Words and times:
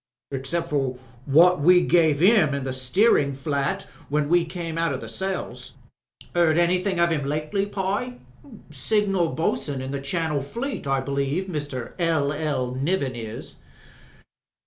"Excep'for 0.33 0.97
what 1.27 1.59
we 1.61 1.81
gave 1.81 2.21
him 2.21 2.55
in 2.55 2.63
the 2.63 2.73
steerin' 2.73 3.35
flat 3.35 3.83
when 4.09 4.29
we 4.29 4.45
came 4.45 4.75
out 4.75 4.91
o' 4.91 5.05
cells. 5.05 5.77
'Eard 6.35 6.57
anything 6.57 6.99
of 6.99 7.11
'im 7.11 7.23
lately, 7.23 7.67
Pye?" 7.67 8.17
"Signal 8.71 9.27
Boatswain 9.33 9.79
in 9.79 9.91
the 9.91 10.01
Channel 10.01 10.41
Fleet, 10.41 10.87
I 10.87 11.01
believe— 11.01 11.45
Mr. 11.45 11.93
L. 11.99 12.29
li. 12.73 12.79
Niven 12.81 13.15
is." 13.15 13.57